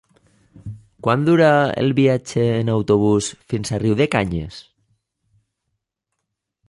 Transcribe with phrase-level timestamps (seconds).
[1.07, 1.49] Quant dura
[1.81, 4.59] el viatge en autobús fins a Riudecanyes?